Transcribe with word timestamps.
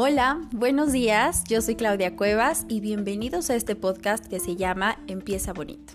Hola, 0.00 0.40
buenos 0.52 0.92
días, 0.92 1.42
yo 1.48 1.60
soy 1.60 1.74
Claudia 1.74 2.14
Cuevas 2.14 2.66
y 2.68 2.78
bienvenidos 2.78 3.50
a 3.50 3.56
este 3.56 3.74
podcast 3.74 4.24
que 4.24 4.38
se 4.38 4.54
llama 4.54 4.96
Empieza 5.08 5.52
Bonito. 5.52 5.94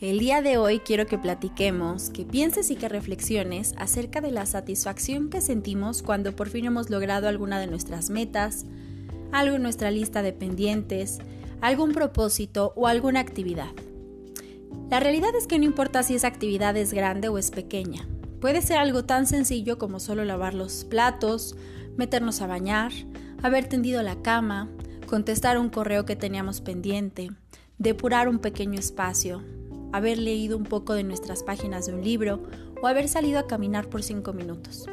El 0.00 0.18
día 0.18 0.40
de 0.40 0.56
hoy 0.56 0.78
quiero 0.78 1.04
que 1.04 1.18
platiquemos, 1.18 2.08
que 2.08 2.24
pienses 2.24 2.70
y 2.70 2.76
que 2.76 2.88
reflexiones 2.88 3.74
acerca 3.76 4.22
de 4.22 4.30
la 4.30 4.46
satisfacción 4.46 5.28
que 5.28 5.42
sentimos 5.42 6.00
cuando 6.02 6.34
por 6.34 6.48
fin 6.48 6.64
hemos 6.64 6.88
logrado 6.88 7.28
alguna 7.28 7.60
de 7.60 7.66
nuestras 7.66 8.08
metas, 8.08 8.64
algo 9.32 9.56
en 9.56 9.62
nuestra 9.64 9.90
lista 9.90 10.22
de 10.22 10.32
pendientes, 10.32 11.18
algún 11.60 11.92
propósito 11.92 12.72
o 12.74 12.86
alguna 12.86 13.20
actividad. 13.20 13.68
La 14.88 14.98
realidad 14.98 15.34
es 15.36 15.46
que 15.46 15.58
no 15.58 15.66
importa 15.66 16.02
si 16.04 16.14
esa 16.14 16.28
actividad 16.28 16.74
es 16.78 16.94
grande 16.94 17.28
o 17.28 17.36
es 17.36 17.50
pequeña. 17.50 18.08
Puede 18.40 18.62
ser 18.62 18.78
algo 18.78 19.04
tan 19.04 19.26
sencillo 19.26 19.76
como 19.76 20.00
solo 20.00 20.24
lavar 20.24 20.54
los 20.54 20.84
platos, 20.84 21.54
meternos 22.00 22.40
a 22.40 22.46
bañar, 22.46 22.92
haber 23.42 23.68
tendido 23.68 24.02
la 24.02 24.22
cama, 24.22 24.70
contestar 25.06 25.58
un 25.58 25.68
correo 25.68 26.06
que 26.06 26.16
teníamos 26.16 26.62
pendiente, 26.62 27.30
depurar 27.76 28.26
un 28.26 28.38
pequeño 28.38 28.78
espacio, 28.78 29.42
haber 29.92 30.16
leído 30.16 30.56
un 30.56 30.64
poco 30.64 30.94
de 30.94 31.04
nuestras 31.04 31.42
páginas 31.42 31.84
de 31.84 31.92
un 31.92 32.02
libro 32.02 32.42
o 32.80 32.86
haber 32.86 33.06
salido 33.06 33.38
a 33.38 33.46
caminar 33.46 33.90
por 33.90 34.02
cinco 34.02 34.32
minutos. 34.32 34.86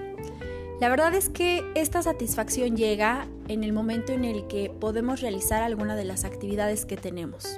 La 0.81 0.89
verdad 0.89 1.15
es 1.15 1.29
que 1.29 1.63
esta 1.75 2.01
satisfacción 2.01 2.75
llega 2.75 3.25
en 3.47 3.63
el 3.63 3.71
momento 3.71 4.11
en 4.11 4.25
el 4.25 4.45
que 4.47 4.69
podemos 4.69 5.21
realizar 5.21 5.63
alguna 5.63 5.95
de 5.95 6.03
las 6.03 6.25
actividades 6.25 6.85
que 6.85 6.97
tenemos. 6.97 7.57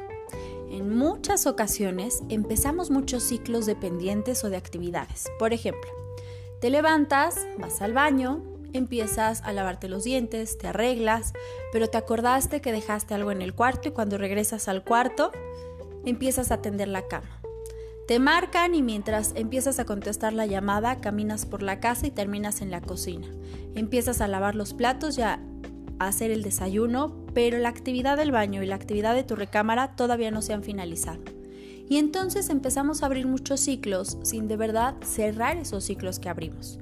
En 0.70 0.96
muchas 0.96 1.48
ocasiones 1.48 2.22
empezamos 2.30 2.92
muchos 2.92 3.24
ciclos 3.24 3.66
de 3.66 3.76
pendientes 3.76 4.44
o 4.44 4.52
de 4.52 4.58
actividades. 4.58 5.26
Por 5.40 5.54
ejemplo, 5.54 5.90
te 6.62 6.70
levantas, 6.70 7.48
vas 7.58 7.82
al 7.82 7.94
baño, 7.94 8.44
empiezas 8.74 9.42
a 9.42 9.54
lavarte 9.54 9.90
los 9.90 10.04
dientes, 10.04 10.58
te 10.58 10.68
arreglas, 10.68 11.34
pero 11.72 11.90
te 11.90 11.98
acordaste 11.98 12.62
que 12.62 12.72
dejaste 12.72 13.14
algo 13.14 13.32
en 13.32 13.42
el 13.42 13.54
cuarto 13.54 13.90
y 13.90 13.92
cuando 13.92 14.18
regresas 14.18 14.68
al 14.68 14.84
cuarto 14.84 15.32
empiezas 16.06 16.52
a 16.52 16.62
tender 16.62 16.88
la 16.88 17.08
cama. 17.08 17.42
Te 18.08 18.18
marcan 18.18 18.74
y 18.74 18.82
mientras 18.82 19.34
empiezas 19.36 19.78
a 19.80 19.86
contestar 19.86 20.34
la 20.34 20.48
llamada, 20.48 21.00
caminas 21.00 21.46
por 21.46 21.62
la 21.62 21.80
casa 21.80 22.08
y 22.08 22.12
terminas 22.12 22.62
en 22.62 22.72
la 22.72 22.82
cocina. 22.82 23.28
Empiezas 23.76 24.20
a 24.20 24.28
lavar 24.28 24.56
los 24.56 24.74
platos 24.74 25.18
y 25.20 25.22
a 25.22 25.40
hacer 26.00 26.32
el 26.32 26.42
desayuno, 26.42 27.24
pero 27.36 27.60
la 27.60 27.70
actividad 27.70 28.18
del 28.18 28.32
baño 28.32 28.64
y 28.64 28.66
la 28.66 28.76
actividad 28.76 29.14
de 29.14 29.24
tu 29.24 29.36
recámara 29.36 29.96
todavía 29.96 30.32
no 30.32 30.42
se 30.42 30.54
han 30.54 30.64
finalizado. 30.64 31.22
Y 31.88 31.98
entonces 31.98 32.50
empezamos 32.50 33.04
a 33.04 33.08
abrir 33.08 33.28
muchos 33.28 33.60
ciclos 33.60 34.18
sin 34.24 34.48
de 34.48 34.58
verdad 34.58 34.96
cerrar 35.04 35.58
esos 35.58 35.84
ciclos 35.84 36.20
que 36.20 36.30
abrimos. 36.30 36.80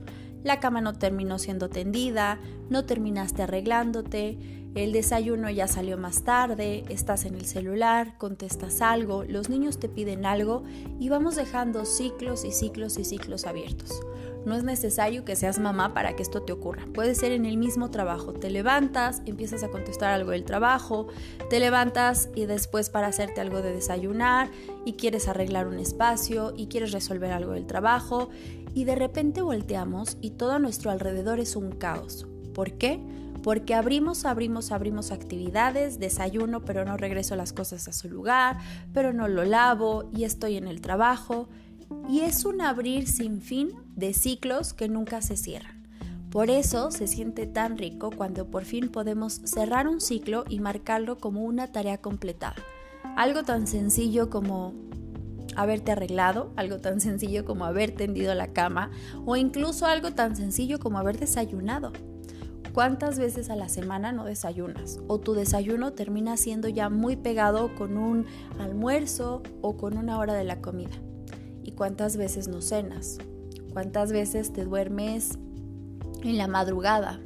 La 0.47 0.61
cama 0.61 0.79
no 0.79 0.93
terminó 0.93 1.39
siendo 1.39 1.67
tendida, 1.67 2.39
no 2.69 2.85
terminaste 2.85 3.43
arreglándote, 3.43 4.37
el 4.75 4.93
desayuno 4.93 5.49
ya 5.49 5.67
salió 5.67 5.97
más 5.97 6.23
tarde, 6.23 6.85
estás 6.87 7.25
en 7.25 7.35
el 7.35 7.45
celular, 7.45 8.17
contestas 8.17 8.81
algo, 8.81 9.25
los 9.25 9.49
niños 9.49 9.77
te 9.77 9.89
piden 9.89 10.25
algo 10.25 10.63
y 11.01 11.09
vamos 11.09 11.35
dejando 11.35 11.83
ciclos 11.83 12.45
y 12.45 12.53
ciclos 12.53 12.97
y 12.97 13.03
ciclos 13.03 13.45
abiertos. 13.45 13.99
No 14.47 14.55
es 14.55 14.63
necesario 14.63 15.25
que 15.25 15.35
seas 15.35 15.59
mamá 15.59 15.93
para 15.93 16.15
que 16.15 16.23
esto 16.23 16.41
te 16.41 16.53
ocurra. 16.53 16.85
Puede 16.93 17.15
ser 17.15 17.33
en 17.33 17.45
el 17.45 17.57
mismo 17.57 17.91
trabajo. 17.91 18.31
Te 18.31 18.49
levantas, 18.49 19.21
empiezas 19.25 19.61
a 19.61 19.67
contestar 19.67 20.13
algo 20.13 20.31
del 20.31 20.45
trabajo, 20.45 21.07
te 21.49 21.59
levantas 21.59 22.29
y 22.33 22.45
después 22.45 22.89
para 22.89 23.07
hacerte 23.07 23.41
algo 23.41 23.61
de 23.61 23.73
desayunar 23.73 24.49
y 24.85 24.93
quieres 24.93 25.27
arreglar 25.27 25.67
un 25.67 25.79
espacio 25.79 26.53
y 26.55 26.67
quieres 26.67 26.93
resolver 26.93 27.33
algo 27.33 27.51
del 27.51 27.67
trabajo 27.67 28.29
y 28.73 28.85
de 28.85 28.95
repente 28.95 29.41
volteamos 29.41 30.17
y 30.21 30.29
todo 30.31 30.53
a 30.53 30.59
nuestro 30.59 30.91
alrededor 30.91 31.41
es 31.41 31.57
un 31.57 31.73
caos. 31.73 32.25
¿Por 32.53 32.77
qué? 32.77 33.01
Porque 33.43 33.75
abrimos, 33.75 34.23
abrimos, 34.23 34.71
abrimos 34.71 35.11
actividades, 35.11 35.99
desayuno, 35.99 36.63
pero 36.63 36.85
no 36.85 36.95
regreso 36.95 37.35
las 37.35 37.51
cosas 37.51 37.89
a 37.89 37.91
su 37.91 38.07
lugar, 38.07 38.59
pero 38.93 39.11
no 39.11 39.27
lo 39.27 39.43
lavo 39.43 40.09
y 40.15 40.23
estoy 40.23 40.55
en 40.55 40.67
el 40.69 40.79
trabajo. 40.79 41.49
Y 42.09 42.21
es 42.21 42.45
un 42.45 42.61
abrir 42.61 43.07
sin 43.07 43.41
fin 43.41 43.71
de 43.95 44.13
ciclos 44.13 44.73
que 44.73 44.87
nunca 44.87 45.21
se 45.21 45.37
cierran. 45.37 45.77
Por 46.31 46.49
eso 46.49 46.91
se 46.91 47.07
siente 47.07 47.47
tan 47.47 47.77
rico 47.77 48.11
cuando 48.15 48.47
por 48.51 48.65
fin 48.65 48.89
podemos 48.89 49.41
cerrar 49.45 49.87
un 49.87 50.01
ciclo 50.01 50.43
y 50.49 50.59
marcarlo 50.59 51.17
como 51.17 51.43
una 51.43 51.71
tarea 51.71 51.99
completada. 51.99 52.55
Algo 53.15 53.43
tan 53.43 53.65
sencillo 53.65 54.29
como 54.29 54.73
haberte 55.55 55.91
arreglado, 55.93 56.51
algo 56.55 56.77
tan 56.77 56.99
sencillo 56.99 57.45
como 57.45 57.65
haber 57.65 57.91
tendido 57.91 58.35
la 58.35 58.53
cama 58.53 58.91
o 59.25 59.35
incluso 59.35 59.85
algo 59.85 60.11
tan 60.11 60.35
sencillo 60.35 60.79
como 60.79 60.99
haber 60.99 61.17
desayunado. 61.17 61.93
¿Cuántas 62.73 63.17
veces 63.17 63.49
a 63.49 63.55
la 63.55 63.69
semana 63.69 64.11
no 64.11 64.25
desayunas? 64.25 64.99
O 65.07 65.19
tu 65.19 65.33
desayuno 65.33 65.93
termina 65.93 66.37
siendo 66.37 66.67
ya 66.67 66.89
muy 66.89 67.15
pegado 67.15 67.73
con 67.73 67.97
un 67.97 68.27
almuerzo 68.59 69.41
o 69.61 69.77
con 69.77 69.97
una 69.97 70.19
hora 70.19 70.35
de 70.35 70.43
la 70.43 70.61
comida. 70.61 70.95
¿Y 71.77 71.79
cuántas 71.79 72.17
veces 72.17 72.47
no 72.47 72.59
cenas? 72.59 73.19
¿Cuántas 73.71 74.11
veces 74.11 74.51
te 74.51 74.65
duermes 74.65 75.37
en 76.23 76.39
la 76.39 76.47
madrugada? 76.47 77.19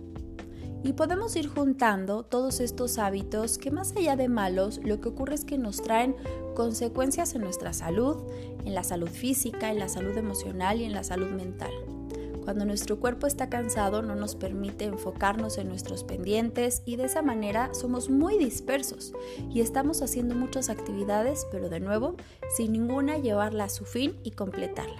Y 0.83 0.91
podemos 0.91 1.37
ir 1.37 1.47
juntando 1.47 2.23
todos 2.23 2.59
estos 2.59 2.97
hábitos 2.97 3.57
que 3.57 3.71
más 3.71 3.95
allá 3.95 4.17
de 4.17 4.27
malos, 4.27 4.81
lo 4.83 4.99
que 4.99 5.07
ocurre 5.07 5.35
es 5.35 5.45
que 5.45 5.57
nos 5.57 5.81
traen 5.81 6.17
consecuencias 6.53 7.33
en 7.33 7.43
nuestra 7.43 7.71
salud, 7.71 8.17
en 8.65 8.75
la 8.75 8.83
salud 8.83 9.07
física, 9.07 9.71
en 9.71 9.79
la 9.79 9.87
salud 9.87 10.17
emocional 10.17 10.81
y 10.81 10.83
en 10.83 10.91
la 10.91 11.05
salud 11.05 11.29
mental. 11.29 11.71
Cuando 12.43 12.65
nuestro 12.65 12.99
cuerpo 12.99 13.27
está 13.27 13.49
cansado 13.49 14.01
no 14.01 14.15
nos 14.15 14.35
permite 14.35 14.85
enfocarnos 14.85 15.57
en 15.57 15.67
nuestros 15.67 16.03
pendientes 16.03 16.81
y 16.85 16.95
de 16.95 17.05
esa 17.05 17.21
manera 17.21 17.73
somos 17.73 18.09
muy 18.09 18.37
dispersos 18.37 19.13
y 19.49 19.61
estamos 19.61 20.01
haciendo 20.01 20.35
muchas 20.35 20.69
actividades, 20.69 21.45
pero 21.51 21.69
de 21.69 21.79
nuevo, 21.79 22.15
sin 22.55 22.73
ninguna 22.73 23.17
llevarla 23.17 23.65
a 23.65 23.69
su 23.69 23.85
fin 23.85 24.15
y 24.23 24.31
completarla. 24.31 24.97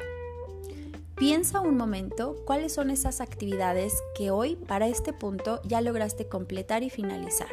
Piensa 1.16 1.62
un 1.62 1.78
momento 1.78 2.36
cuáles 2.46 2.74
son 2.74 2.90
esas 2.90 3.22
actividades 3.22 3.94
que 4.16 4.32
hoy 4.32 4.56
para 4.56 4.88
este 4.88 5.14
punto 5.14 5.62
ya 5.64 5.82
lograste 5.82 6.28
completar 6.28 6.82
y 6.84 6.90
finalizar. 6.90 7.52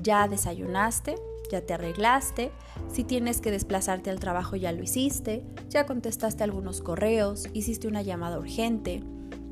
Ya 0.00 0.26
desayunaste, 0.26 1.16
ya 1.52 1.64
te 1.64 1.74
arreglaste, 1.74 2.50
si 2.90 3.04
tienes 3.04 3.40
que 3.40 3.52
desplazarte 3.52 4.10
al 4.10 4.18
trabajo 4.18 4.56
ya 4.56 4.72
lo 4.72 4.82
hiciste, 4.82 5.44
ya 5.68 5.86
contestaste 5.86 6.42
algunos 6.42 6.80
correos, 6.80 7.48
hiciste 7.52 7.86
una 7.86 8.02
llamada 8.02 8.38
urgente, 8.38 9.04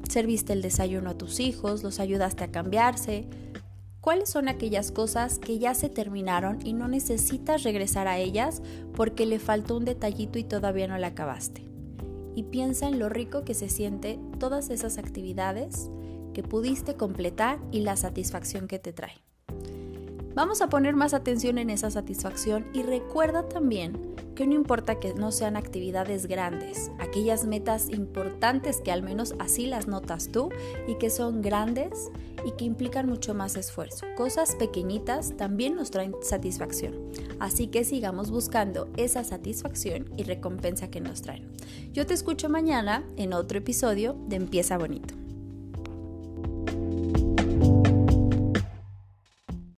serviste 0.09 0.53
el 0.53 0.63
desayuno 0.63 1.11
a 1.11 1.19
tus 1.19 1.39
hijos, 1.39 1.85
los 1.85 2.01
ayudaste 2.01 2.45
a 2.45 2.51
cambiarse. 2.51 3.29
¿Cuáles 4.01 4.31
son 4.31 4.49
aquellas 4.49 4.91
cosas 4.91 5.39
que 5.39 5.59
ya 5.59 5.75
se 5.75 5.89
terminaron 5.89 6.59
y 6.67 6.73
no 6.73 6.89
necesitas 6.89 7.63
regresar 7.63 8.09
a 8.09 8.19
ellas 8.19 8.63
porque 8.97 9.27
le 9.27 9.39
faltó 9.39 9.77
un 9.77 9.85
detallito 9.85 10.39
y 10.39 10.45
todavía 10.45 10.89
no 10.89 10.99
la 10.99 11.09
acabaste? 11.09 11.71
y 12.35 12.45
piensa 12.45 12.89
en 12.89 12.99
lo 12.99 13.09
rico 13.09 13.45
que 13.45 13.55
se 13.55 13.69
siente 13.69 14.19
todas 14.39 14.71
esas 14.71 14.99
actividades 14.99 15.91
que 16.33 16.43
pudiste 16.43 16.95
completar 16.95 17.59
y 17.71 17.81
la 17.81 17.97
satisfacción 17.97 18.69
que 18.69 18.79
te 18.79 18.93
trae. 18.93 19.23
Vamos 20.35 20.63
a 20.63 20.69
poner 20.69 20.95
más 20.95 21.13
atención 21.13 21.59
en 21.59 21.71
esa 21.71 21.91
satisfacción 21.91 22.67
y 22.73 22.83
recuerda 22.83 23.49
también 23.49 24.15
que 24.37 24.47
no 24.47 24.55
importa 24.55 25.01
que 25.01 25.13
no 25.13 25.33
sean 25.33 25.57
actividades 25.57 26.27
grandes, 26.27 26.91
aquellas 26.99 27.45
metas 27.45 27.91
importantes 27.91 28.81
que 28.81 28.93
al 28.93 29.03
menos 29.03 29.35
así 29.39 29.67
las 29.67 29.89
notas 29.89 30.31
tú 30.33 30.51
y 30.87 30.95
que 30.95 31.11
son 31.11 31.43
grandes 31.43 32.11
y 32.47 32.53
que 32.53 32.65
implican 32.65 33.07
mucho 33.07 33.35
más 33.35 33.57
esfuerzo. 33.57 34.07
Cosas 34.17 34.55
pequeñitas 34.55 35.37
también 35.37 35.75
nos 35.75 35.91
traen 35.91 36.15
satisfacción, 36.23 36.95
así 37.39 37.67
que 37.67 37.85
sigamos 37.85 38.31
buscando 38.31 38.89
esa 38.97 39.25
satisfacción 39.25 40.07
y 40.17 40.23
recompensa 40.23 40.89
que 40.89 41.01
nos 41.01 41.23
traen. 41.23 41.47
Yo 41.93 42.07
te 42.07 42.15
escucho 42.15 42.49
mañana 42.49 43.05
en 43.17 43.35
otro 43.35 43.59
episodio 43.59 44.17
de 44.29 44.37
Empieza 44.37 44.79
Bonito. 44.79 45.20